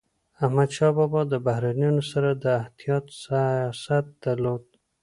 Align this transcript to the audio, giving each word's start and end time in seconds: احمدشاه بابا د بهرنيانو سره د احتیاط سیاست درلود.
احمدشاه 0.43 0.91
بابا 0.97 1.21
د 1.27 1.33
بهرنيانو 1.45 2.03
سره 2.11 2.29
د 2.43 2.45
احتیاط 2.61 3.05
سیاست 3.23 4.05
درلود. 4.23 4.63